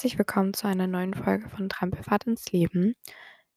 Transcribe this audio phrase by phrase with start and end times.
[0.00, 2.94] Herzlich willkommen zu einer neuen Folge von Trampelfahrt ins Leben.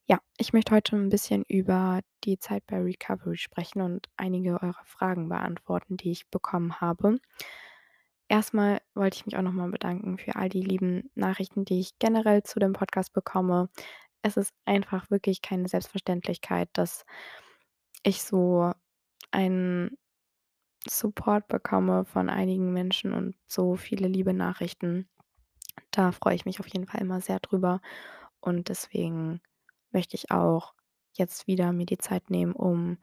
[0.07, 4.83] Ja, ich möchte heute 'n bisschen über die Zeit bei Recovery sprechen und einige eurer
[4.83, 7.17] Fragen beantworten, die ich bekommen habe.
[8.27, 11.79] Erst mal wollte ich mich auch noch mal bedanken für all die lieben Nachrichten, die
[11.79, 13.69] ich generell zu dem Podcast bekomme.
[14.21, 17.05] Es ist einfach wirklich keine Selbstverständlichkeit, dass
[18.03, 18.73] ich so
[19.31, 19.97] einen
[20.89, 25.07] Support bekomme von einigen Menschen und so viele liebe Nachrichten.
[25.91, 27.81] Da freue ich mich auf jeden Fall immer sehr drüber
[28.41, 29.41] und deswegen
[29.91, 30.73] möchte ich auch
[31.13, 32.97] jetzt wieder mir die Zeit nehmen, um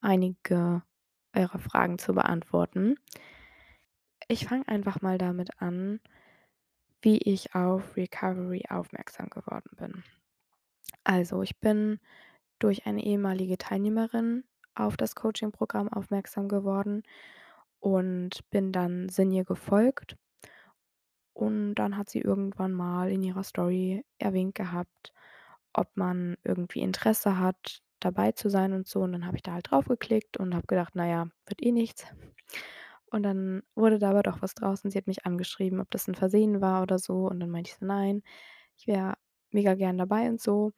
[0.00, 0.82] einige
[1.34, 2.96] eurer Fragen zu beantworten.
[4.28, 5.98] Ich fange einfach mal damit an,
[7.00, 10.04] wie ich auf Recovery aufmerksam geworden bin.
[11.04, 12.00] Also, ich bin
[12.58, 17.02] durch eine ehemalige Teilnehmerin auf das Coachingprogramm aufmerksam geworden
[17.80, 20.16] und bin dann Sinje gefolgt.
[21.36, 25.12] Und dann hat sie irgendwann mal in ihrer Story erwähnt gehabt,
[25.74, 29.00] ob man irgendwie Interesse hat, dabei zu sein und so.
[29.02, 31.72] Und dann habe ich da halt drauf geklickt und habe gedacht: „Na ja, wird eh
[31.72, 32.06] nichts.“
[33.12, 36.08] Und dann wurde da aber doch was draus und sie hat mich angeschrieben, ob das
[36.08, 37.28] 'n Versehen war oder so.
[37.28, 38.22] Und dann meinte ich so: „Nein,
[38.78, 39.14] ich wäre
[39.52, 40.72] mega gern dabei und so.“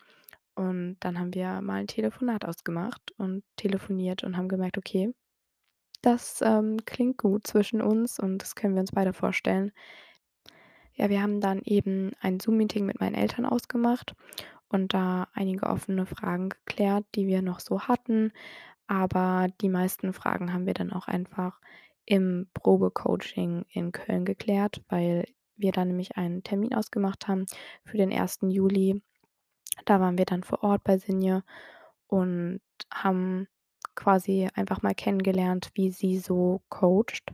[0.57, 5.15] Und dann haben wir mal 'n Telefonat ausgemacht und telefoniert und haben gemerkt: „Okay,
[6.03, 9.73] das, ähm, klingt gut zwischen uns und das können wir uns beide vorstellen.“
[10.99, 14.17] Ja, wir haben dann eben ein Zoom-Meeting mit meinen Eltern ausgemacht
[14.69, 18.33] und da einige offene Fragen geklärt, die wir noch so hatten.
[18.89, 21.61] Aber die meisten Fragen haben wir dann auch einfach
[22.05, 25.25] im Probecoaching in Köln geklärt, weil
[25.57, 27.47] wir da nämlich einen Termin ausgemacht haben
[27.85, 28.41] für den 1.
[28.49, 29.01] Juli.
[29.85, 31.45] Da waren wir dann vor Ort bei Sinje
[32.09, 32.61] und
[32.93, 33.47] haben
[33.95, 37.33] quasi einfach mal kennengelernt, wie sie so coacht.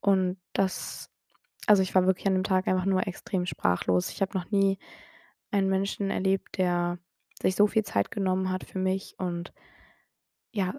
[0.00, 1.10] Und das
[1.66, 4.10] also, ich war wirklich an dem Tag einfach nur extrem sprachlos.
[4.10, 4.78] Ich habe noch nie
[5.52, 6.98] einen Menschen erlebt, der
[7.42, 9.52] sich so viel Zeit genommen hat für mich und
[10.52, 10.74] ja,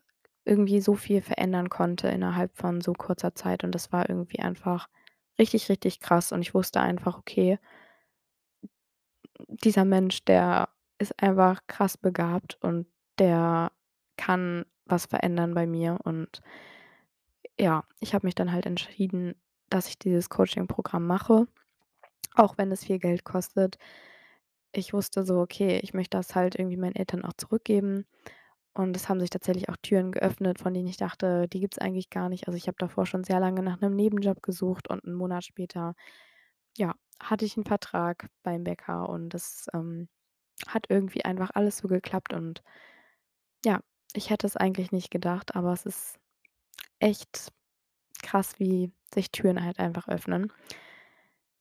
[0.45, 3.63] irgendwie so viel verändern konnte innerhalb von so kurzer Zeit.
[3.63, 4.87] Und das war irgendwie einfach
[5.39, 6.31] richtig, richtig krass.
[6.31, 7.59] Und ich wusste einfach: „Okay“
[9.47, 12.87] „dieser Mensch, der ist einfach krass begabt und
[13.19, 13.71] der
[14.17, 16.41] kann was verändern bei mir.“ Und
[17.59, 19.35] ja, ich habe mich dann halt entschieden,
[19.69, 21.47] dass ich dieses Coachingprogramm mache,
[22.35, 23.77] auch wenn es viel Geld kostet.
[24.73, 28.05] Ich wusste so: „Okay, ich möchte das halt irgendwie meinen Eltern auch zurückgeben.“
[28.75, 32.09] Und es haben sich tatsächlich auch Türen geöffnet, von denen ich dachte, die gibt's eigentlich
[32.11, 32.47] gar nicht.
[32.47, 35.95] Also, ich habe davor schon sehr lange nach 'nem Nebenjob gesucht und 'n Monat später,
[36.77, 40.09] ja, hatte ich 'n Vertrag beim Bäcker und das, ähm,
[40.67, 42.61] hat irgendwie einfach alles so geklappt und
[43.65, 43.79] ja,
[44.13, 46.15] ich hätte es eigentlich nicht gedacht, aber es ist
[46.99, 47.49] echt
[48.25, 50.51] krass, wie sich Türen halt einfach öffnen.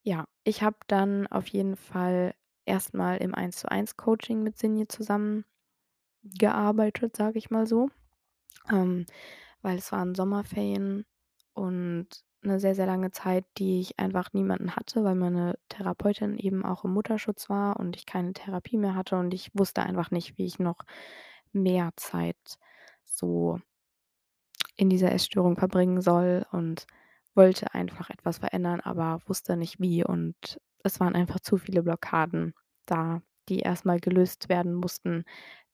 [0.06, 2.34] Ja, ich habe dann auf jeden Fall
[2.66, 7.88] erst mal im Eins-zu-eins-Coaching mit Sinje zusammengearbeitet, sage ich mal so.
[8.70, 9.06] Ähm,
[9.62, 11.04] weil es waren Sommerferien
[11.54, 12.06] und
[12.42, 16.84] 'ne sehr, sehr lange Zeit, die ich einfach niemanden hatte, weil meine Therapeutin eben auch
[16.84, 20.44] im Mutterschutz war und ich keine Therapie mehr hatte und ich wusste einfach nicht, wie
[20.46, 20.78] ich noch
[21.52, 22.36] mehr Zeit
[23.04, 23.58] so
[24.76, 26.86] in dieser Essstörung verbringen soll und
[27.34, 30.04] wollte einfach etwas verändern, aber wusste nicht wie.
[30.04, 32.54] Und es waren einfach zu viele Blockaden
[32.86, 35.24] da, die erst mal gelöst werden mussten,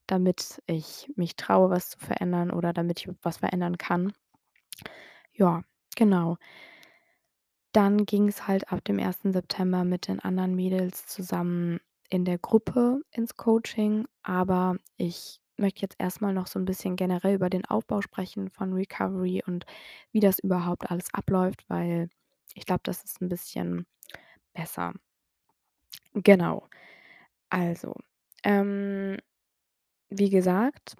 [0.07, 4.13] damit ich mich traue, was zu verändern oder damit ich was verändern kann.
[5.33, 5.63] Ja,
[5.97, 6.37] genau.
[7.75, 9.33] Dann ging's halt ab dem 1.
[9.33, 11.79] September mit den anderen Mädels zusammen
[12.09, 16.97] in der Gruppe ins Coaching, aber ich möchte jetzt erst mal noch so 'n bisschen
[16.97, 19.67] generell über den Aufbau sprechen von Recovery und
[20.13, 22.11] wie das überhaupt alles abläuft, weil
[22.55, 23.87] ich glaube, das ist 'n bisschen
[24.55, 24.95] besser.
[26.15, 26.69] Genau.
[27.51, 27.95] Also,
[28.45, 29.19] ähm,
[30.11, 30.97] wie gesagt,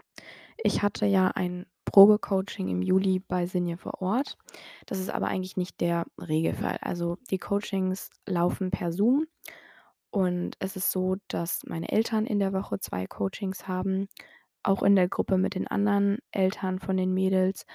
[0.65, 4.37] ich hatte ja ein Probecoaching im Juli bei Sinje vor Ort.
[4.87, 6.79] Das ist aber eigentlich nicht der Regelfall.
[6.83, 9.27] Also, die Coachings laufen per Zoom
[10.11, 14.09] und es ist so, dass meine Eltern in der Woche 2 Coachings haben,
[14.63, 17.67] auch in der Gruppe mit den anderen Eltern von den Mädels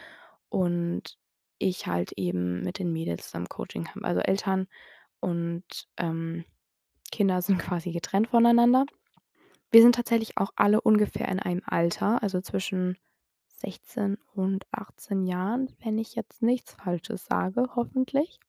[0.49, 1.17] und
[1.59, 4.05] ich halt eben mit den Mädels zusammen Coaching habe.
[4.05, 4.67] Also, Eltern
[5.21, 5.63] und,
[5.97, 6.45] ähm,
[7.11, 8.85] Kinder sind quasi getrennt voneinander.
[9.71, 12.97] Wir sind tatsächlich auch alle ungefähr in einem Alter, also, zwischen
[13.47, 18.39] 16 und 18 Jahren, wenn ich jetzt nichts Falsches sage, hoffentlich.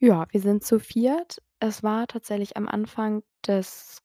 [0.00, 1.24] Ja, wir sind zu 4.
[1.58, 4.00] Es war tatsächlich am Anfang des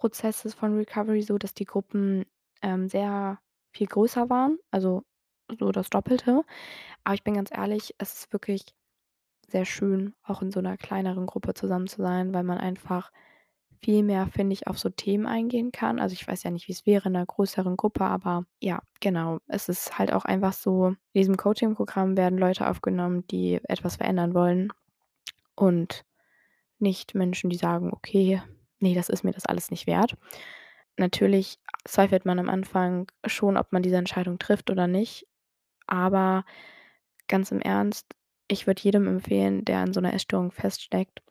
[0.00, 2.24] Gründungsprozesses von Recovery so, dass die Gruppen,
[2.62, 3.38] ähm, sehr
[3.72, 5.02] viel größer waren, also,
[5.58, 6.42] so das Doppelte.
[7.04, 8.64] Aber ich bin ganz ehrlich, es ist wirklich
[9.48, 13.12] sehr schön, auch in so 'ner kleineren Gruppe zusammen zu sein, weil man einfach
[13.82, 16.00] viel mehr, finde ich, auf so Themen eingehen kann.
[16.00, 19.38] Also, ich weiß ja nicht, wie's wäre in 'ner größeren Gruppe, aber ja, genau.
[19.48, 24.34] Es ist halt auch einfach so, in diesem Coaching-Programm werden Leute aufgenommen, die etwas verändern
[24.34, 24.70] wollen
[25.56, 26.04] und
[26.80, 28.42] nicht Menschen, die sagen: „Okay,
[28.80, 30.16] ne, das ist mir das alles nicht wert.“
[30.98, 35.26] Natürlich zweifelt man am Anfang schon, ob man diese Entscheidung trifft oder nicht,
[35.86, 36.44] aber
[37.28, 38.06] ganz im Ernst,
[38.48, 41.22] ich würde jedem empfehlen, der an so 'ner Essstörung feststeckt: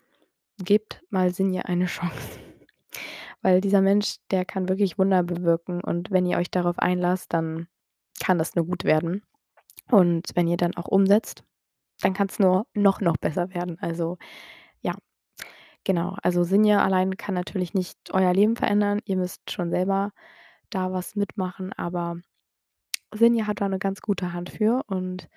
[0.59, 2.39] Gebt mal Sinja eine Chance,
[3.41, 7.67] weil dieser Mensch, der kann wirklich Wunder bewirken und wenn ihr euch darauf einlasst, dann
[8.23, 9.23] kann das nur gut werden.
[9.91, 11.43] Und wenn ihr dann auch umsetzt,
[12.01, 13.77] dann kann's nur noch, noch besser werden.
[13.81, 14.17] Also,
[15.85, 16.15] genau.
[16.23, 18.99] Also, Sinja allein kann natürlich nicht euer Leben verändern.
[19.05, 20.11] Ihr müsst schon selber
[20.69, 22.17] da was mitmachen, aber
[23.13, 25.29] Sinja hat da 'ne ganz gute Hand für und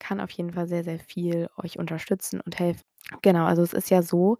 [0.00, 2.82] kann auf jeden Fall sehr, sehr viel euch unterstützen und helfen.
[3.22, 4.38] Genau, also, es ist ja so,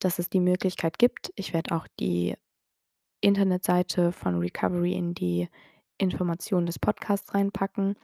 [0.00, 2.36] dass es die Möglichkeit gibt ich werde auch die
[3.22, 5.48] Internetseite von Recovery in die
[5.98, 7.96] Informationen des Podcasts reinpacken.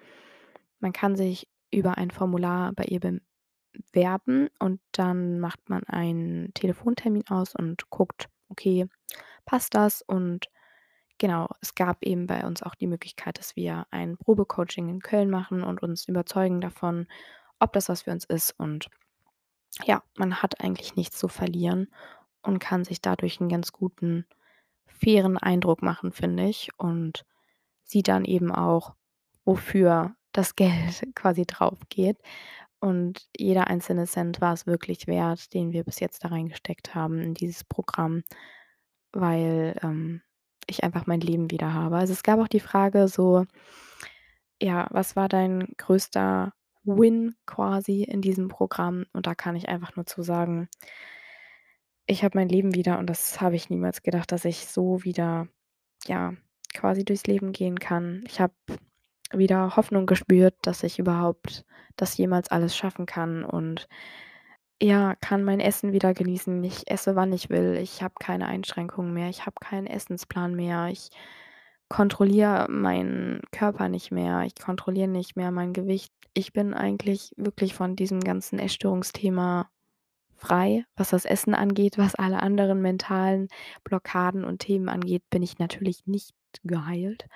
[0.81, 3.00] Man kann sich über ein Formular bei ihr
[3.75, 8.87] bewerben und dann macht man einen Telefontermin aus und guckt: „Okay,
[9.47, 10.49] passt das?“ Und
[11.19, 15.31] genau, es gab eben bei uns auch die Möglichkeit, dass wir ein Probecoaching in Köln
[15.31, 17.06] machen und uns überzeugen davon,
[17.61, 18.88] ob das was für uns ist und
[19.85, 21.88] ja, man hat eigentlich nichts zu verlieren
[22.43, 24.27] und kann sich dadurch 'n ganz guten,
[24.87, 27.25] fairen Eindruck machen, finde ich, und
[27.85, 28.94] sieht dann eben auch,
[29.44, 32.19] wofür das Geld quasi draufgeht.
[32.84, 37.34] Und jeder einzelne Cent war's wirklich wert, den wir bis jetzt da reingesteckt haben in
[37.34, 38.22] dieses Programm,
[39.12, 40.22] weil, ähm,
[40.69, 41.96] ich einfach mein Leben wieder habe.
[41.98, 43.46] Also, es gab auch die Frage so:
[44.60, 46.52] „Ja, was war dein größter
[46.84, 50.69] Win quasi in diesem Programm?“ Und da kann ich einfach nur zu sagen
[52.06, 55.48] ich habe mein Leben wieder und das habe ich niemals gedacht, dass ich so wieder,
[56.06, 56.34] ja,
[56.75, 58.25] quasi durchs Leben gehen kann.
[58.26, 58.54] Ich habe
[59.38, 61.64] wieder Hoffnung gespürt, dass ich überhaupt
[61.96, 63.88] das jemals alles schaffen kann und,
[64.82, 66.62] ja, kann mein Essen wieder genießen.
[66.64, 67.78] Ich esse, wann ich will.
[67.81, 69.28] Ich habe keine Einschränkungen mehr.
[69.31, 70.88] Ich habe keinen Essensplan mehr.
[70.88, 71.10] Ich
[71.88, 74.42] kontrolliere meinen Körper nicht mehr.
[74.42, 76.12] Ich kontrolliere nicht mehr mein Gewicht.
[76.34, 79.70] Ich bin eigentlich wirklich von diesem ganzen Essstörungsthema
[80.44, 80.85] frei.
[80.96, 83.49] Was das Essen angeht, was alle anderen mentalen
[83.85, 87.26] Blockaden und Themen angeht, bin ich natürlich nicht geheilt.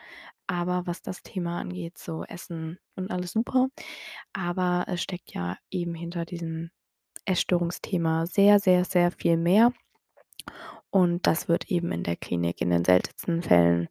[0.47, 3.69] Aber was das Thema angeht, so Essen und alles super.
[4.33, 6.71] Aber es steckt ja eben hinter diesem
[7.25, 9.73] Essstörungsthema sehr, sehr, sehr viel mehr.
[10.91, 13.89] Und das wird eben in der Klinik in den seltensten Fällen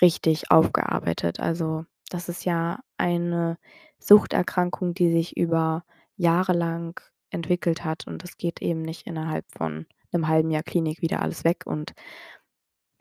[0.00, 1.40] richtig aufgearbeitet.
[1.40, 3.58] Also, das ist ja eine
[3.98, 5.84] Suchterkrankung, die sich über
[6.16, 7.00] Jahre lang
[7.36, 11.44] entwickelt hat und das geht eben nicht innerhalb von 'nem halben Jahr Klinik wieder alles
[11.44, 11.94] weg und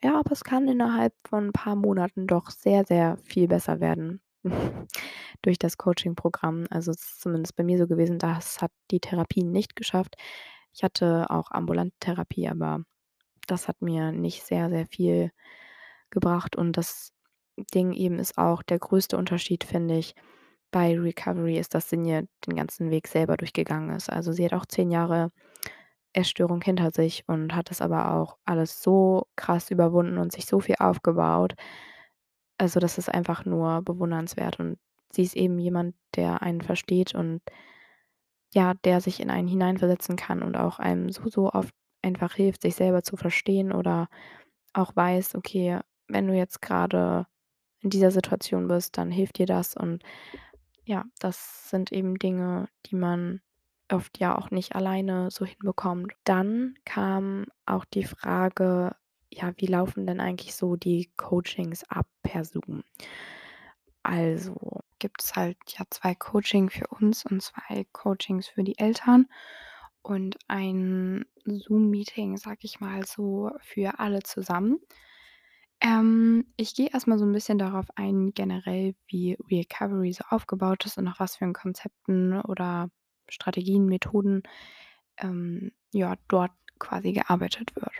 [0.03, 4.21] ja, aber es kann innerhalb von 'n paar Monaten doch sehr, sehr viel besser werden
[5.41, 6.65] durch das Coaching-Programm.
[6.69, 10.15] Also, es ist zumindest bei mir so gewesen, das hat die Therapie nicht geschafft.
[10.73, 12.81] Ich hatte auch ambulante Therapie, aber
[13.47, 15.31] das hat mir nicht sehr, sehr viel
[16.11, 17.13] gebracht und das
[17.75, 20.15] Ding eben ist auch der größte Unterschied, finde ich,
[20.75, 24.11] bei Recovery ist, dass Sinja den ganzen Weg selber durchgegangen ist.
[24.11, 25.31] Also, sie hat auch 10 Jahre
[26.13, 30.59] Essstörung hinter sich und hat das aber auch alles so krass überwunden und sich so
[30.61, 31.55] viel aufgebaut.
[32.57, 34.77] Also, das ist einfach nur bewundernswert und
[35.11, 37.41] sie ist eben jemand, der einen versteht und
[38.53, 42.61] ja, der sich in einen hineinversetzen kann und auch einem so, so oft einfach hilft,
[42.61, 44.07] sich selber zu verstehen oder
[44.73, 47.27] auch weiß: „Okay, wenn du jetzt grade
[47.81, 50.03] in dieser Situation bist, dann hilft dir das.“ Und
[50.85, 53.41] ja, das sind eben Dinge, die man
[53.91, 56.13] oft ja auch nicht alleine so hinbekommt.
[56.23, 58.95] Dann kam auch die Frage:
[59.31, 62.83] „Ja, wie laufen denn eigentlich so die Coachings ab per Zoom?“
[64.03, 64.55] Also,
[64.99, 69.27] gibt's halt, ja, 2 Coaching für uns und 2 Coachings für die Eltern
[70.03, 74.79] und ein Zoom-Meeting, sage ich mal so, für alle zusammen.
[75.81, 80.85] Ähm, ich gehe erst mal so 'n bisschen darauf ein, generell, wie Recovery so aufgebaut
[80.85, 82.89] ist und nach was für Konzepten oder
[83.29, 84.43] Strategien, Methoden,
[85.17, 87.91] ähm, ja, dort quasi gearbeitet wird.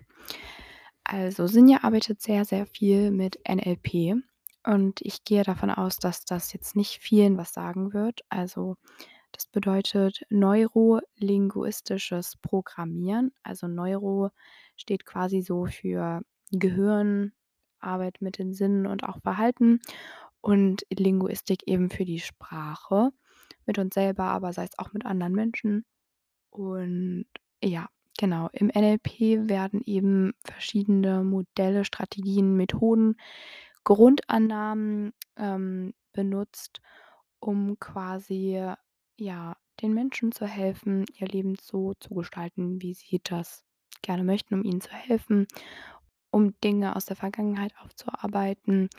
[1.07, 4.15] Also, Sinja arbeitet sehr, sehr viel mit NLP
[4.65, 8.21] und ich gehe davon aus, dass das jetzt nicht vielen was sagen wird.
[8.29, 8.75] Also,
[9.33, 13.33] das bedeutet neurolinguistisches Programmieren.
[13.43, 14.31] Also, Neuro
[14.77, 17.33] steht quasi so für Gehirn,
[17.79, 19.79] Arbeit mit den Sinnen und auch Verhalten
[20.41, 23.11] und Linguistik eben für die Sprache
[23.65, 25.85] mit uns selber, aber sei es auch mit anderen Menschen
[26.51, 27.25] Und
[27.63, 28.49] ja, genau.
[28.53, 33.17] Im NLP werden eben verschiedene Modelle, Strategien, Methoden,
[33.83, 36.81] Grundannahmen, ähm, benutzt,
[37.39, 38.61] um quasi,
[39.19, 43.65] ja, den Menschen zu helfen, ihr Leben so zu gestalten, wie sie das
[44.01, 45.47] gerne möchten, um ihnen zu helfen,
[46.35, 48.89] um Dinge aus der Vergangenheit aufzuarbeiten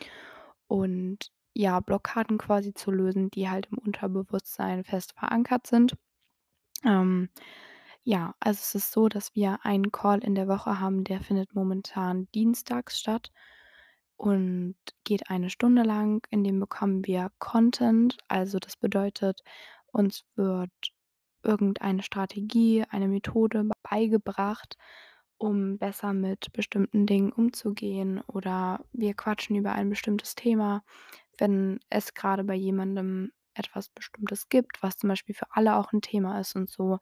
[0.69, 5.99] und, ja, Blockaden quasi zu lösen, die halt im Unterbewusstsein fest verankert sind.
[6.83, 7.29] Ähm,
[8.05, 11.55] ja, also es ist so, dass wir einen Call in der Woche haben, der findet
[11.55, 13.33] momentan dienstags statt
[14.17, 16.27] und geht eine Stunde lang.
[16.31, 18.17] In dem bekommen wir Content.
[18.29, 19.43] Also das bedeutet,
[19.93, 20.73] uns wird
[21.43, 24.79] irgendeine Strategie, eine Methode beigebracht,
[25.39, 30.85] um besser mit bestimmten Dingen umzugehen, oder wir quatschen über ein bestimmtes Thema,
[31.39, 36.03] wenn es grade bei jemandem etwas Bestimmtes gibt, was zum Beispiel für alle auch 'n
[36.03, 36.99] Thema ist und so.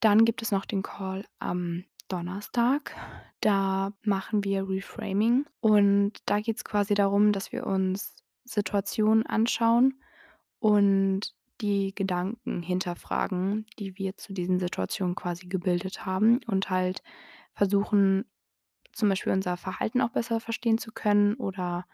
[0.00, 2.96] Dann gibt es noch den Call am Donnerstag.
[3.40, 10.00] Da machen wir Reframing und da geht's quasi darum, dass wir uns Situationen anschauen
[10.60, 17.02] und die Gedanken hinterfragen, die wir zu diesen Situationen quasi gebildet haben und halt
[17.54, 18.26] versuchen,
[18.92, 21.86] zum Beispiel unser Verhalten auch besser verstehen zu können oder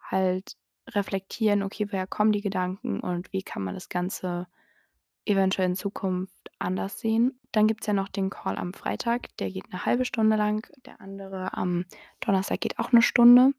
[0.00, 0.54] halt
[0.90, 4.48] reflektieren: „Okay, woher kommen die Gedanken und wie kann man das Ganze
[5.26, 9.72] eventuell in Zukunft anders sehen?“ Dann gibt's ja noch den Call am Freitag, der geht
[9.72, 10.66] 'ne 1/2 Stunde lang.
[10.86, 11.86] Der andere am
[12.20, 13.52] Donnerstag geht auch 'ne Stunde.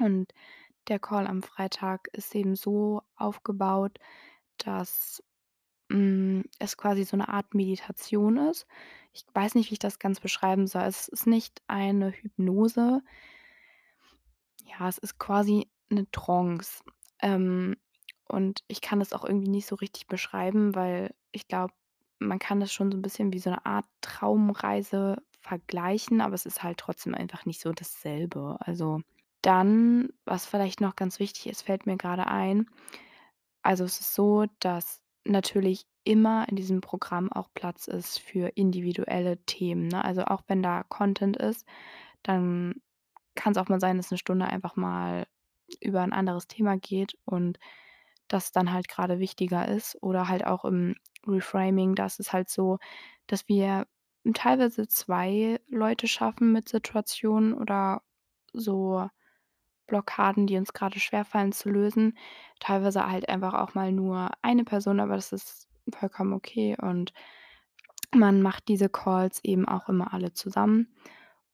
[0.00, 0.32] Und
[0.88, 3.98] der Call am Freitag ist eben so aufgebaut,
[4.58, 5.22] dass,
[5.90, 8.66] hm, es quasi so 'ne Art Meditation ist.
[9.12, 10.82] Ich weiß nicht, wie ich das ganz beschreiben soll.
[10.84, 13.02] Es ist nicht eine Hypnose.
[14.64, 16.82] Ja, es ist quasi 'ne Trance.
[17.20, 17.76] Ähm,
[18.28, 21.72] und ich kann das auch irgendwie nicht so richtig beschreiben, weil ich glaube,
[22.18, 26.46] man kann das schon so 'n bisschen wie so 'ne Art Traumreise vergleichen, aber es
[26.46, 28.56] ist halt trotzdem einfach nicht so dasselbe.
[28.60, 29.00] Also,
[29.42, 32.66] dann, was vielleicht noch ganz wichtig ist, fällt mir grade ein
[33.62, 39.38] also, es ist so, dass natürlich immer in diesem Programm auch Platz ist für individuelle
[39.46, 40.04] Themen, ne?
[40.04, 41.66] Also, auch wenn da Content ist,
[42.24, 42.76] dann
[43.36, 45.26] kann's auch mal sein, dass 'ne Stunde einfach mal
[45.80, 47.58] über 'n anderes Thema geht und
[48.28, 49.98] das dann halt grade wichtiger ist.
[50.02, 52.78] Oder halt auch im Reframing, da ist es halt so,
[53.28, 53.86] dass wir
[54.34, 58.02] teilweise 2 Leute schaffen mit Situationen oder
[58.54, 59.08] so
[59.86, 62.16] Blockaden, die uns grade schwerfallen zu lösen.
[62.60, 67.12] Teilweise halt einfach auch mal nur eine Person, aber das ist vollkommen okay und
[68.14, 70.88] man macht diese Calls eben auch immer alle zusammen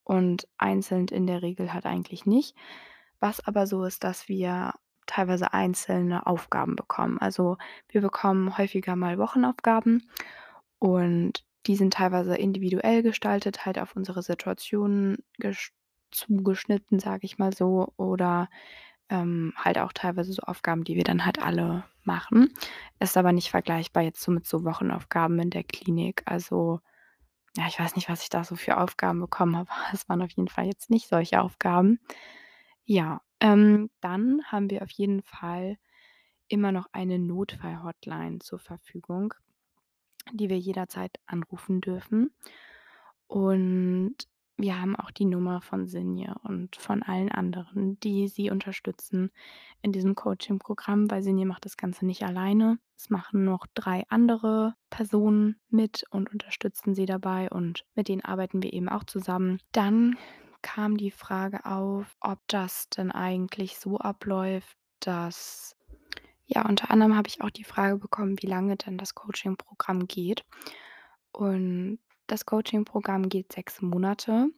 [0.05, 2.57] und einzeln in der Regel halt eigentlich nicht.
[3.21, 4.75] Was aber so ist, dass wir
[5.07, 7.19] teilweise einzelne Aufgaben bekommen.
[7.19, 7.59] Also,
[7.89, 10.09] wir bekommen häufiger mal Wochenaufgaben
[10.79, 15.73] und die sind teilweise individuell gestaltet, halt auf unsere Situationen gesch
[16.13, 18.49] zugeschnitten, sage ich mal so, oder,
[19.11, 22.53] ähm, halt auch teilweise so Aufgaben, die wir dann halt alle machen.
[23.01, 26.23] Ist aber nicht vergleichbar jetzt so mit so Wochenaufgaben in der Klinik.
[26.27, 26.81] Also,
[27.57, 29.71] ja, ich weiß nicht, was ich da so für Aufgaben bekommen habe.
[29.93, 32.01] Es waren auf jeden Fall jetzt nicht solche Aufgaben.
[32.85, 35.79] Ja, ähm, dann haben wir auf jeden Fall
[36.49, 39.35] immer noch eine Notfall-Hotline zur Verfügung,
[40.33, 42.35] die wir jederzeit anrufen dürfen.
[43.27, 44.17] Und
[44.57, 49.31] wir haben auch die Nummer von Sinje und von allen anderen, die sie unterstützen
[49.81, 52.79] in diesem Coaching-Programm, weil Sinje macht das Ganze nicht alleine.
[52.97, 58.63] Es machen noch 3 andere Personen mit und unterstützen sie dabei und mit denen arbeiten
[58.63, 59.59] wir eben auch zusammen.
[59.73, 60.17] Dann
[60.61, 65.77] kam die Frage auf, ob das denn eigentlich so abläuft, dass
[66.47, 70.45] ja, unter anderem habe ich auch die Frage bekommen, wie lange denn das Coaching-Programm geht.
[71.33, 74.51] Und das Coaching-Programm geht 6 Monate.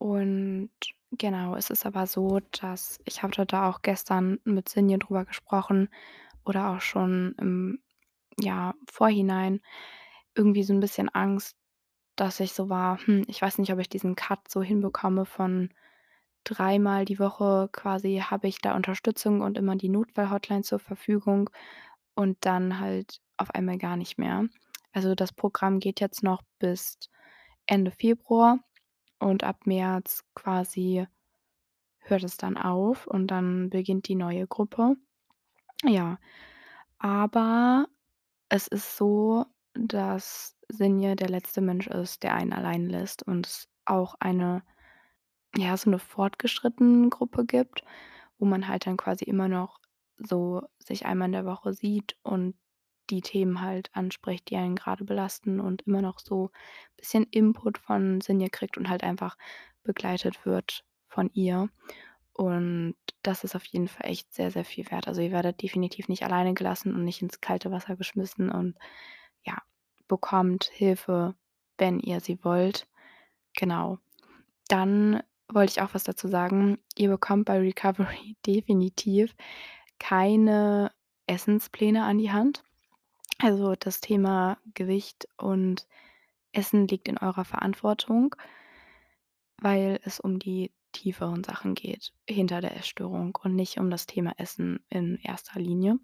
[0.00, 0.70] Und
[1.12, 5.88] genau, es ist aber so, dass ich hatte da auch gestern mit Sinje drüber gesprochen
[6.44, 7.80] oder auch schon im,
[8.40, 9.60] ja, Vorhinein
[10.36, 11.56] irgendwie so 'n bisschen Angst,
[12.16, 15.70] dass ich so war: „Hm, ich weiß nicht, ob ich diesen Cut so hinbekomme von
[16.44, 21.50] dreimal die Woche quasi habe ich da Unterstützung und immer die Notfall-Hotline zur Verfügung
[22.16, 24.48] und dann halt auf einmal gar nicht mehr.“
[24.94, 26.98] Also, das Programm geht jetzt noch bis
[27.66, 28.60] Ende Februar
[29.18, 31.06] und ab März quasi
[32.00, 34.96] hört es dann auf und dann beginnt die neue Gruppe.
[35.84, 36.18] Ja,
[36.98, 37.88] aber
[38.50, 43.68] es ist so, dass Sinje der letzte Mensch ist, der einen allein lässt und es
[43.86, 44.62] auch eine
[45.56, 47.84] ja, so 'ne Fortgeschritten-Gruppe gibt,
[48.38, 49.80] wo man halt dann quasi immer noch
[50.18, 52.56] so sich einmal in der Woche sieht und
[53.10, 56.50] die Themen halt anspricht, die einen grade belasten und immer noch so
[56.96, 59.36] bisschen Input von Sinja kriegt und halt einfach
[59.82, 61.68] begleitet wird von ihr.
[62.32, 65.06] Und das ist auf jeden Fall echt sehr, sehr viel wert.
[65.06, 68.76] Also, ihr werdet definitiv nicht alleine gelassen und nicht ins kalte Wasser geschmissen und,
[69.44, 69.58] ja,
[70.08, 71.36] bekommt Hilfe,
[71.78, 72.88] wenn ihr sie wollt.
[73.56, 73.98] Genau.
[74.68, 76.78] Dann wollte ich auch was dazu sagen.
[76.96, 79.34] Ihr bekommt bei Recovery definitiv
[80.00, 80.90] keine
[81.26, 82.63] Essenspläne an die Hand.
[83.44, 85.86] Also, das Thema Gewicht und
[86.52, 88.34] Essen liegt in eurer Verantwortung
[89.58, 94.34] weil es um die tieferen Sachen geht hinter der Essstörung und nicht um das Thema
[94.36, 95.98] Essen in erster Linie.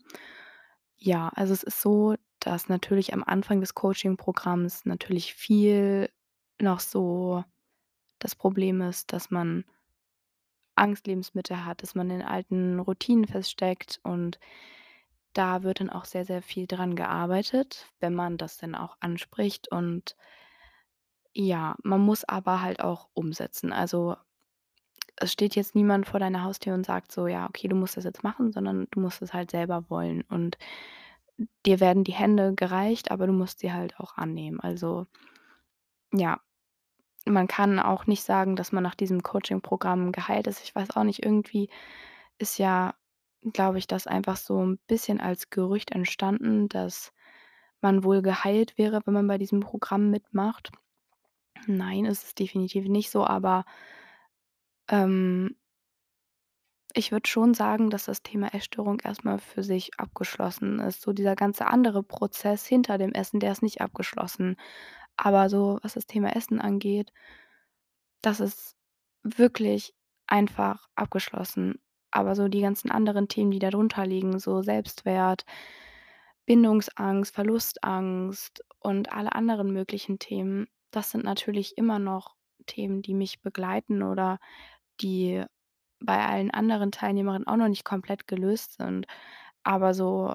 [0.97, 6.11] Ja, also, es ist so, dass natürlich am Anfang des Coaching-Programms natürlich viel
[6.61, 7.45] noch so
[8.19, 9.65] das Problem ist, dass man
[10.75, 14.39] Angstlebensmittel hat, dass man in alten Routinen feststeckt und
[15.33, 19.71] da wird dann auch sehr, sehr viel dran gearbeitet, wenn man das denn auch anspricht
[19.73, 20.17] und
[21.35, 23.73] ja, man muss aber halt auch umsetzen.
[23.73, 24.17] Also,
[25.17, 28.03] es steht jetzt niemand vor deiner Haustür und sagt so: „Ja, okay, du musst das
[28.05, 30.59] jetzt machen“, sondern du musst es halt selber wollen und
[31.67, 34.61] dir werden die Hände gereicht, aber du musst sie halt auch annehmen.
[34.61, 35.07] Also,
[36.13, 36.41] ja,
[37.27, 40.63] man kann auch nicht sagen, dass man nach diesem Coaching-Programm geheilt ist.
[40.65, 41.71] Ich weiß auch nicht, irgendwie
[42.39, 42.95] ist ja,
[43.53, 47.13] glaube ich, das einfach so 'n bisschen als Gerücht entstanden, dass
[47.83, 50.71] man wohl geheilt wäre, wenn man bei diesem Programm mitmacht.
[51.69, 53.65] Nein, ist es definitiv nicht so, aber
[54.89, 55.55] ähm
[56.95, 61.03] ich würde schon sagen, dass das Thema Essstörung erst mal für sich abgeschlossen ist.
[61.03, 64.57] So dieser ganze andere Prozess hinter dem Essen, der ist nicht abgeschlossen.
[65.17, 67.11] Aber so, was das Thema Essen angeht
[68.25, 68.77] das ist
[69.23, 69.95] wirklich
[70.27, 71.81] einfach abgeschlossen.
[72.11, 75.45] Aber so die ganzen anderen Themen, die da drunter liegen, so Selbstwert,
[76.47, 82.35] Bindungsangst, Verlustangst und alle anderen möglichen Themen, das sind natürlich immer noch
[82.67, 84.39] Themen, die mich begleiten oder
[85.01, 85.45] die
[86.01, 89.07] bei allen anderen Teilnehmerinnen auch noch nicht komplett gelöst sind.
[89.63, 90.35] Aber so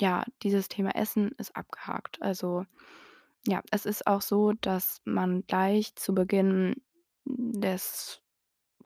[0.00, 2.20] ja, dieses Thema Essen ist abgehakt.
[2.22, 2.64] Also,
[3.46, 6.82] ja, es ist auch so, dass man gleich zu Beginn
[7.24, 8.20] des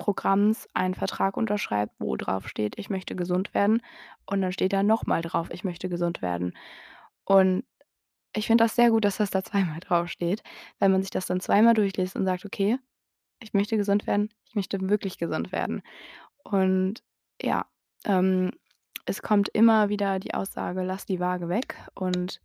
[0.00, 3.82] Programms einen Vertrag unterschreibt, wo drauf steht: „Ich möchte gesund werden“,
[4.26, 6.54] und dann steht da noch mal drauf: „Ich möchte gesund werden.“
[7.24, 7.64] Und
[8.34, 10.42] ich finde das sehr gut, dass das da zweimal draufsteht,
[10.80, 12.78] weil man sich das dann zweimal durchliest und sagt: „Okay,
[13.40, 15.82] ich möchte gesund werden, ich möchte wirklich gesund werden.“
[16.44, 17.02] Und
[17.42, 17.66] ja,
[18.06, 18.52] ähm,
[19.06, 22.40] es kommt immer wieder die Aussage: „Lass die Waage weg.“ Und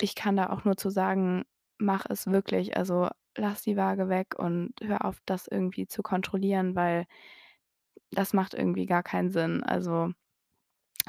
[0.00, 1.44] ich kann da auch nur zu sagen:
[1.78, 3.08] „Mach es wirklich.“ Also,
[3.40, 7.06] lass die Waage weg und hör auf, das irgendwie zu kontrollieren, weil
[8.12, 9.62] das macht irgendwie gar keinen Sinn.
[9.62, 10.12] Also,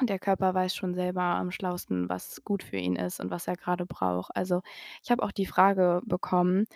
[0.02, 3.56] der Körper weiß schon selber am schlauesten, was gut für ihn ist und was er
[3.56, 4.34] grade braucht.
[4.36, 4.62] Also,
[5.02, 6.66] ich habe auch die Frage bekommen,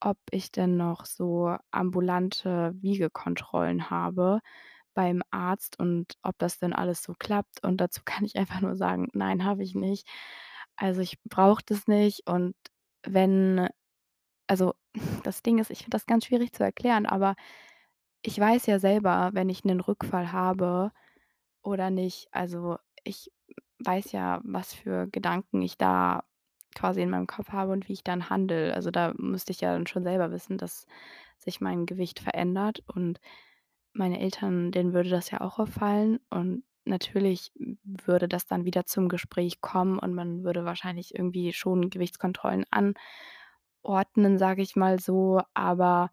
[0.00, 4.40] ob ich denn noch so ambulante Wiegekontrollen habe
[4.94, 7.64] beim Arzt und ob das denn alles so klappt.
[7.64, 10.08] Und dazu kann ich einfach nur sagen: „Nein, habe ich nicht.“
[10.76, 12.54] Also, ich brauche das nicht und
[13.06, 13.68] wenn
[14.48, 14.74] also,
[15.24, 17.36] das Ding ist, ich finde das ganz schwierig zu erklären, aber
[18.22, 20.92] ich weiß ja selber, wenn ich 'nen Rückfall habe
[21.62, 22.28] oder nicht.
[22.32, 23.32] Also, ich
[23.80, 26.24] weiß ja, was für Gedanken ich da
[26.76, 28.74] quasi in meinem Kopf habe und wie ich dann handle.
[28.74, 30.86] Also, da müsste ich ja dann schon selber wissen, dass
[31.38, 33.20] sich mein Gewicht verändert und
[33.92, 37.52] meine Eltern, denen würde das ja auch auffallen und natürlich
[37.84, 42.64] würde das dann wieder zum Gespräch kommen und man würde wahrscheinlich irgendwie schon Gewichtskontrollen
[43.86, 45.40] anordnen, sage ich mal so.
[45.54, 46.10] Aber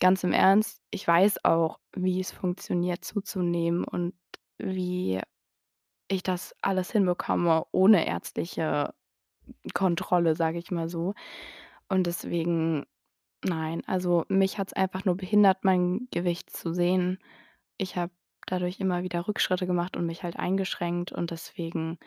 [0.00, 4.14] ganz im Ernst, ich weiß auch, wie es funktioniert zuzunehmen und
[4.58, 5.20] wie
[6.08, 8.94] ich das alles hinbekomme ohne ärztliche
[9.74, 11.14] Kontrolle, sage ich mal so.
[11.88, 12.86] Und deswegen
[13.44, 17.18] nein, also, mich hat's einfach nur behindert, mein Gewicht zu sehen.
[17.78, 18.12] Ich habe
[18.46, 21.98] dadurch immer wieder Rückschritte gemacht und mich halt eingeschränkt und deswegen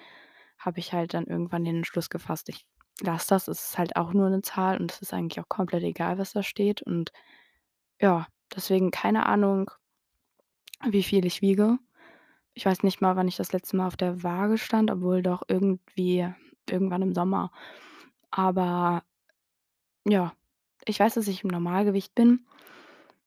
[0.60, 2.65] habe ich halt dann irgendwann den Entschluss gefasst, ich
[3.01, 3.47] lasse das.
[3.47, 6.33] Es ist halt auch nur 'ne Zahl und es ist eigentlich auch komplett egal, was
[6.33, 7.11] da steht und
[8.01, 9.71] ja, deswegen keine Ahnung
[10.89, 11.77] wie viel ich wiege.
[12.53, 15.43] Ich weiß nicht mal, wann ich das letzte Mal auf der Waage stand, obwohl doch
[15.47, 16.27] irgendwie
[16.69, 17.51] irgendwann im Sommer.
[18.31, 19.03] Aber
[20.05, 20.33] ja,
[20.85, 22.45] ich weiß, dass ich im Normalgewicht bin,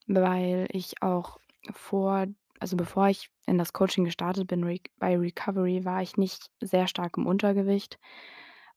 [0.07, 1.39] weil ich auch
[1.73, 2.27] vor
[2.59, 7.17] also, bevor ich in das Coaching gestartet bin, bei Recovery, war ich nicht sehr stark
[7.17, 7.99] im Untergewicht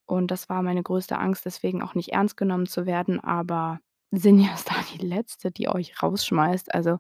[0.08, 3.80] und das war meine größte Angst, deswegen auch nicht ernst genommen zu werden, aber
[4.12, 6.74] Sinja ist da die Letzte, die euch rausschmeißt.
[6.74, 6.98] Also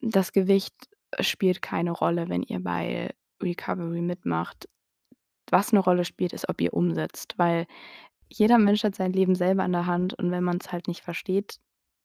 [0.00, 0.74] das Gewicht
[1.20, 3.10] spielt keine Rolle, wenn ihr bei
[3.42, 4.68] Recovery mitmacht.
[5.50, 7.66] was 'ne Rolle spielt, ist, ob ihr umsetzt, weil
[8.30, 11.58] jeder Mensch hat sein Leben selber in der Hand und wenn man's halt nicht versteht,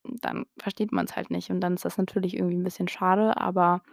[0.06, 3.84] dann versteht man's halt nicht und dann ist das natürlich irgendwie 'n bisschen schade, aber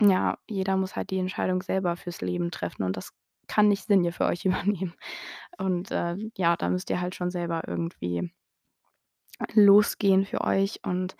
[0.00, 3.12] ja, jeder muss halt die Entscheidung selber fürs Leben treffen und das
[3.48, 4.94] kann nicht Sinje für euch übernehmen.
[5.58, 8.32] Und, äh, ja, da müsst ihr halt schon selber irgendwie
[9.54, 11.16] losgehen für euch und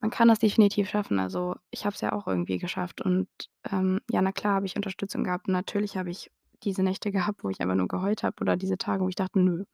[0.00, 1.18] man kann das definitiv schaffen.
[1.18, 3.28] Also, ich habe es ja auch irgendwie geschafft und,
[3.70, 5.48] ähm, ja, na klar habe ich Unterstützung gehabt.
[5.48, 6.30] Natürlich habe ich
[6.62, 9.40] diese Nächte gehabt, wo ich einfach nur geheult habe oder diese Tage, wo ich dachte:
[9.40, 9.64] „Nö,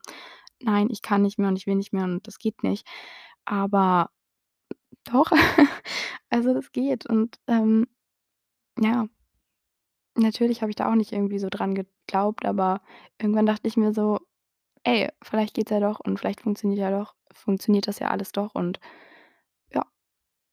[0.62, 2.86] nein, ich kann nicht mehr und ich will nicht mehr und das geht nicht.“
[3.46, 4.10] Aber
[5.04, 5.30] doch,
[6.30, 7.86] also, das geht und, ähm,
[8.80, 9.08] ja.
[10.16, 12.82] Natürlich habe ich da auch nicht irgendwie so dran geglaubt, aber
[13.20, 14.20] irgendwann dachte ich mir so:
[14.84, 18.54] „Ey, vielleicht geht's ja doch und vielleicht funktioniert ja doch funktioniert das ja alles doch.“
[18.54, 18.80] Und
[19.74, 19.86] ja,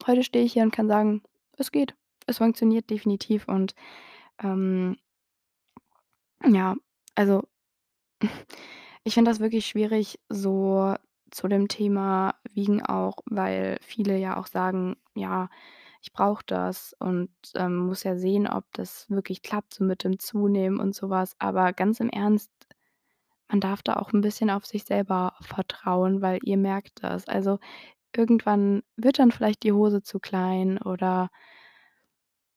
[0.08, 1.24] heute stehe ich hier und kann sagen:
[1.58, 1.96] „Es geht.
[2.28, 3.76] Es funktioniert definitiv.“ Und,
[4.44, 4.98] ähm
[6.46, 6.76] ja,
[7.16, 7.44] also,
[9.04, 10.96] ich finde das wirklich schwierig so
[11.32, 15.50] zu dem Thema Wiegen auch, weil viele ja auch sagen: „Ja,
[16.02, 20.20] ich brauche das und, ähm, muss ja sehen, ob das wirklich klappt so mit dem
[20.20, 22.52] Zunehmen und so was.“ Aber ganz im Ernst,
[23.50, 27.28] man darf da auch 'n bisschen auf sich selber vertrauen, weil ihr merkt das.
[27.28, 27.60] Also,
[28.16, 31.30] irgendwann wird dann vielleicht die Hose zu klein oder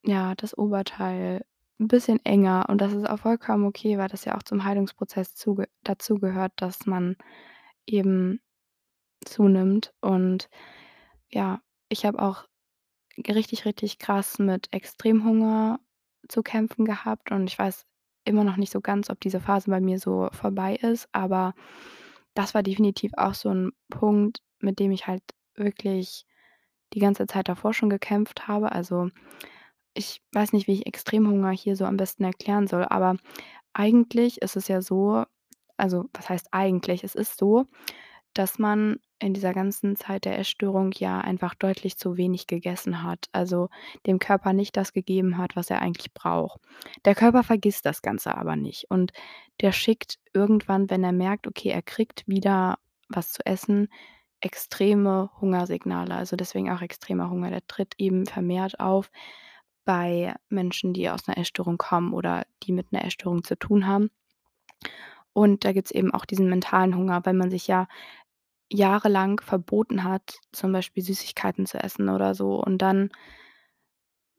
[0.04, 1.44] ja, das Oberteil
[1.80, 5.34] 'n bisschen enger und das ist auch vollkommen okay, weil das ja auch zum Heilungsprozess
[5.34, 7.16] zuge dazugehört, dass man
[7.86, 8.40] eben
[9.26, 9.94] zunimmt.
[10.02, 10.50] Und
[11.30, 12.46] ja, ich habe auch
[13.18, 15.80] richtig, richtig krass mit Extremhunger
[16.28, 17.84] zu kämpfen gehabt und ich weiß
[18.24, 21.54] immer noch nicht so ganz, ob diese Phase bei mir so vorbei ist, aber
[22.34, 25.22] das war definitiv auch so 'n Punkt, mit dem ich halt
[25.56, 26.26] wirklich
[26.94, 28.72] die ganze Zeit davor schon gekämpft habe.
[28.72, 29.10] Also,
[29.94, 33.16] ich weiß nicht, wie ich Extremhunger hier so am besten erklären soll, aber
[33.74, 35.24] eigentlich ist es ja so
[35.78, 37.04] also, was heißt eigentlich?
[37.04, 37.66] Es ist so,
[38.34, 43.26] dass man in dieser ganzen Zeit der Essstörung ja einfach deutlich zu wenig gegessen hat,
[43.32, 43.68] also,
[44.06, 46.60] dem Körper nicht das gegeben hat, was er eigentlich braucht.
[47.04, 49.12] Der Körper vergisst das Ganze aber nicht und
[49.60, 53.88] der schickt irgendwann, wenn er merkt, okay, er kriegt wieder was zu essen,
[54.40, 56.14] extreme Hungersignale.
[56.14, 57.50] Also, deswegen auch extremer Hunger.
[57.50, 59.10] Der tritt eben vermehrt auf
[59.84, 64.10] bei Menschen, die aus 'ner Essstörung kommen oder die mit 'ner Essstörung zu tun haben.
[65.36, 67.88] Und da gibt's eben auch diesen mentalen Hunger, weil man sich ja
[68.72, 73.10] jahrelang verboten hat, zum Beispiel Süßigkeiten zu essen oder so und dann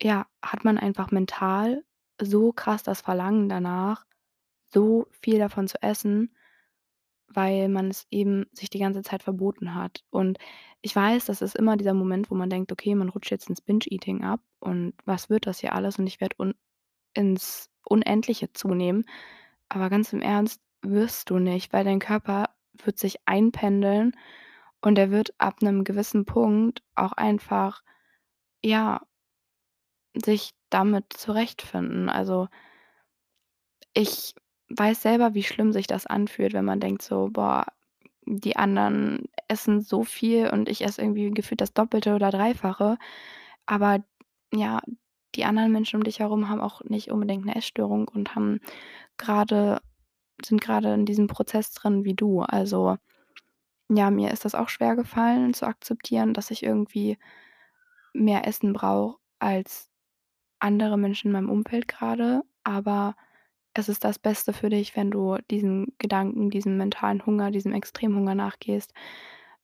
[0.02, 1.84] ja, hat man einfach mental
[2.22, 4.06] so krass das Verlangen danach,
[4.74, 6.36] so viel davon zu essen,
[7.28, 10.04] weil man es eben sich die ganze Zeit verboten hat.
[10.12, 10.38] Und
[10.82, 13.62] ich weiß, das ist immer dieser Moment, wo man denkt: „Okay, man rutscht jetzt ins
[13.62, 16.56] Binge-Eating ab und was wird das hier alles und ich werde un
[17.16, 19.06] ins Unendliche zunehmen.“
[19.70, 22.50] Aber ganz im Ernst, wirst du nicht, weil dein Körper
[22.84, 24.16] wird sich einpendeln
[24.82, 27.84] und er wird ab 'nem gewissen Punkt auch einfach,
[28.64, 29.02] ja
[30.16, 32.08] sich damit zurechtfinden.
[32.10, 32.48] Also
[33.96, 34.34] ich
[34.70, 37.66] weiß selber, wie schlimm sich das anfühlt, wenn man denkt so: „Boah,
[38.26, 42.98] die anderen essen so viel und ich esse irgendwie gefühlt das Doppelte oder Dreifache.“
[43.68, 44.04] Aber
[44.54, 44.82] ja,
[45.36, 48.60] die anderen Menschen um dich herum haben auch nicht unbedingt 'ne Essstörung und haben
[49.18, 49.82] grade
[50.46, 52.42] sind grade in diesem Prozess drin wie du.
[52.42, 52.98] Also,
[53.90, 57.18] ja, mir ist das auch schwergefallen zu akzeptieren, dass ich irgendwie
[58.14, 59.90] mehr Essen brauche als
[60.60, 63.16] andere Menschen in meinem Umfeld grade, aber
[63.76, 68.36] es ist das Beste für dich, wenn du diesen Gedanken, diesem mentalen Hunger, diesem Extremhunger
[68.36, 68.94] nachgehst,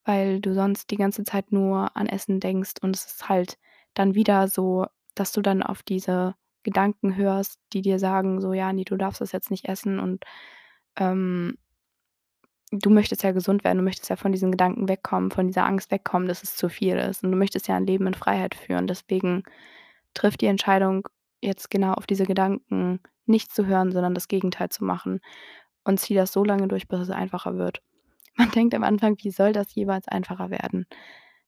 [0.06, 3.58] weil du sonst die ganze Zeit nur an Essen denkst und es ist halt
[3.96, 8.74] dann wieder so, dass du dann auf diese Gedanken hörst, die dir sagen so: „Ja,
[8.74, 10.26] ne, du darfst das jetzt nicht essen“ und,
[11.00, 11.58] ähm
[12.72, 15.92] du möchtest ja gesund werden, du möchtest ja von diesen Gedanken wegkommen, von dieser Angst
[15.92, 18.88] wegkommen, dass es zu viel ist und du möchtest ja ein Leben in Freiheit führen.
[18.88, 19.44] Deswegen
[20.14, 21.08] triff die Entscheidung,
[21.42, 25.20] jetzt genau auf diese Gedanken nicht zu hören, sondern das Gegenteil zu machen
[25.84, 27.82] und zieh das so lange durch, bis es einfacher wird.
[28.38, 30.86] Man denkt am Anfang: „Wie soll das jeweils einfacher werden?“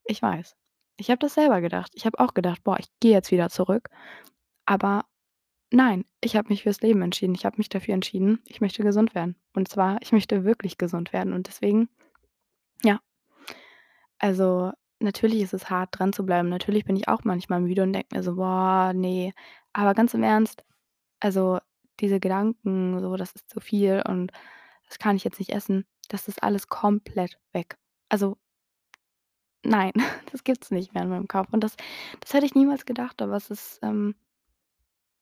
[0.05, 0.55] Ich weiß.
[0.97, 1.91] Ich habe das selber gedacht.
[1.95, 3.89] Ich habe auch gedacht: „Boah, ich gehe jetzt wieder zurück.“
[4.65, 5.05] Aber
[5.71, 7.35] nein, ich habe mich fürs Leben entschieden.
[7.35, 9.35] Ich habe mich dafür entschieden, ich möchte gesund werden.
[9.53, 11.89] Und zwar, ich möchte wirklich gesund werden und deswegen
[12.83, 13.01] ja.
[14.19, 16.49] Also, natürlich ist es hart, dran zu bleiben.
[16.49, 19.33] Natürlich bin ich auch manchmal müde und denke mir so: „Boah, ne.“
[19.73, 20.63] Aber ganz im Ernst,
[21.19, 21.59] also,
[21.99, 24.31] diese Gedanken so: „Das ist zu viel und
[24.87, 27.77] das kann ich jetzt nicht essen“, das ist alles komplett weg.
[28.09, 28.37] Also
[29.63, 29.91] nein,
[30.31, 31.75] das gibt's nicht mehr in meinem Kopf und das
[32.19, 34.15] das hätte ich niemals gedacht, aber es ist, ähm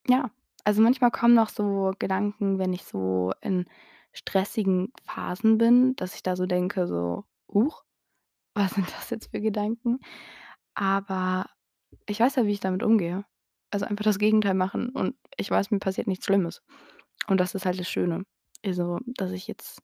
[0.08, 0.30] ja,
[0.64, 3.66] Also, manchmal kommen noch so Gedanken, wenn ich so in
[4.12, 7.82] stressigen Phasen bin, dass ich da so denke, so: „Huch,
[8.54, 10.00] was sind das jetzt für Gedanken?“
[10.74, 11.46] Aber
[12.08, 13.24] ich weiß ja, wie ich damit umgehe.
[13.72, 16.62] Also, einfach das Gegenteil machen und ich weiß, mir passiert nichts Schlimmes.
[17.28, 18.24] Und das ist halt das Schöne.
[18.64, 19.80] Also, dass ich jetzt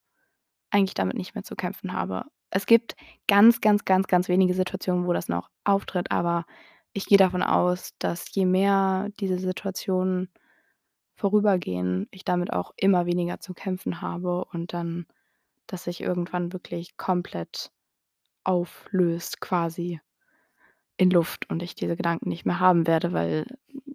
[0.71, 2.25] eigentlich damit nicht mehr zu kämpfen habe.
[2.51, 2.97] Es gibt
[3.29, 6.47] ganz, ganz, ganz, ganz wenige Situationen, wo das noch auftritt, aber
[6.93, 10.31] ich gehe davon aus, dass je mehr diese Situationen
[11.17, 15.07] vorübergehen, ich damit auch immer weniger zu kämpfen habe und dann
[15.67, 17.73] das sich irgendwann wirklich komplett
[18.45, 20.01] auflöst quasi
[20.97, 23.47] in Luft und ich diese Gedanken nicht mehr haben werde, weil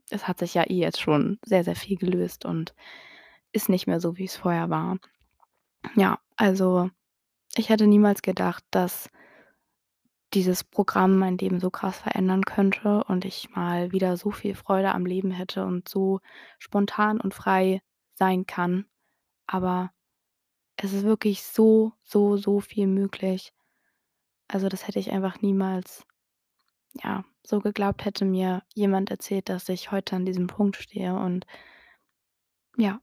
[0.10, 2.76] es hat sich ja eh jetzt schon sehr, sehr viel gelöst und
[3.54, 4.98] ist nicht mehr so, wie es vorher war.
[5.96, 6.90] Ja, also,
[7.56, 9.10] ich hätte niemals gedacht, dass
[10.34, 14.94] dieses Programm mein Leben so krass verändern könnte und ich mal wieder so viel Freude
[14.94, 16.22] am Leben hätte und so
[16.58, 17.82] spontan und frei
[18.16, 18.86] sein kann.
[19.48, 19.92] Aber
[20.78, 23.54] es ist wirklich so, so, so viel möglich.
[24.48, 26.06] Also, das hätte ich einfach niemals,
[27.04, 31.46] ja, so geglaubt, hätte mir jemand erzählt, dass ich heute an diesem Punkt stehe und
[32.78, 33.02] ja,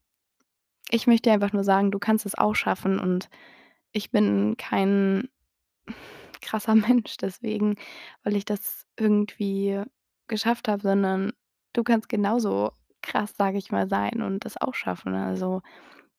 [0.90, 3.28] ich möchte einfach nur sagen, du kannst es auch schaffen und
[3.92, 5.28] ich bin kein
[6.42, 7.76] krasser Mensch deswegen,
[8.24, 9.82] weil ich das irgendwie
[10.28, 11.32] geschafft habe, sondern
[11.72, 12.72] du kannst genauso
[13.02, 15.14] krass, sage ich mal, sein und das auch schaffen.
[15.14, 15.62] Also,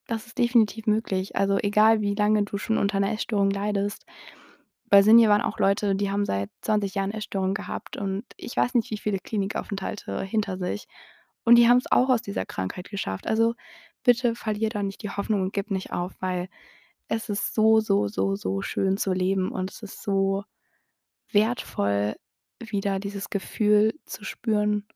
[0.08, 1.36] das ist definitiv möglich.
[1.36, 4.06] Also, egal wie lange du schon unter 'ner Essstörung leidest.
[4.90, 8.74] Bei Sinja waren auch Leute, die haben seit 20 Jahren Essstörung gehabt und ich weiß
[8.76, 10.88] nicht, wie viele Klinikaufenthalte hinter sich.
[11.46, 13.28] Und die haben's auch aus dieser Krankheit geschafft.
[13.28, 13.54] Also,
[14.04, 16.50] bitte verlier da nicht die Hoffnung und gib nicht auf, weil
[17.10, 20.46] es ist so, so, so, so schön zu leben und es ist so
[21.32, 22.16] wertvoll,
[22.60, 24.88] wieder dieses Gefühl zu spüren,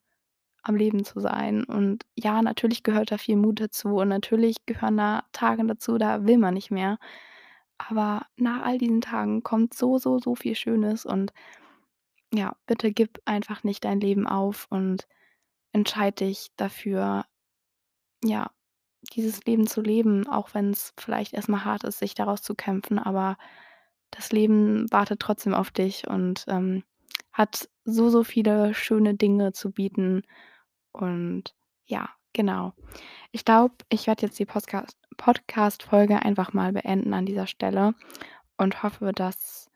[0.62, 1.64] am Leben zu sein.
[1.64, 6.26] Und ja, natürlich gehört da viel Mut dazu und natürlich gehören da Tage dazu, da
[6.26, 7.00] will man nicht mehr.
[7.78, 11.34] Aber nach all diesen Tagen kommt so, so, so viel Schönes und
[12.34, 15.08] ja, bitte gib einfach nicht dein Leben auf und
[15.74, 17.26] entscheide dich dafür,
[18.24, 18.52] ja,
[19.14, 23.38] dieses Leben zu leben, auch wenn's vielleicht erst mal hart ist, sich da rauszukämpfen, aber
[24.12, 26.84] das Leben wartet trotzdem auf dich und, ähm,
[27.32, 30.24] hat so, so viele schöne Dinge zu bieten
[30.92, 32.74] und ja, genau.
[33.32, 37.96] Ich glaube, ich werde jetzt die Podcast-Folge einfach mal beenden an dieser Stelle
[38.58, 39.70] und hoffe, dass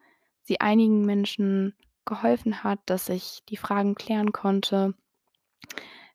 [0.43, 4.93] sie einigen Menschen geholfen hat, dass ich die Fragen klären konnte.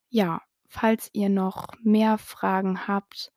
[0.08, 3.30] Ja, falls ihr noch mehr Fragen habt,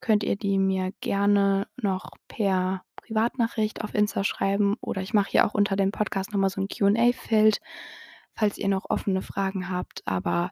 [0.00, 5.46] könnt ihr die mir gerne noch per Privatnachricht auf Insta schreiben oder ich mache hier
[5.46, 7.60] auch unter dem Podcast noch mal so 'n Q&A-Feld,
[8.34, 10.02] falls ihr noch offene Fragen habt.
[10.04, 10.50] Aber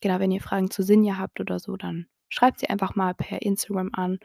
[0.00, 3.42] genau, wenn ihr Fragen zu Sinja habt oder so, dann schreibt sie einfach mal per
[3.42, 4.18] Instagram an.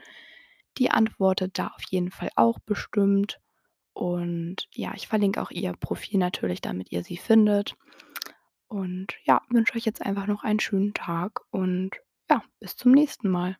[0.78, 3.40] Die antwortet da auf jeden Fall auch bestimmt.
[3.92, 7.76] Und ja, ich verlinke auch ihr Profil natürlich, damit ihr sie findet.
[8.68, 11.90] Und ja, wünsche euch jetzt einfach noch einen schönen Tag und
[12.30, 13.56] ja, bis zum nächsten Mal.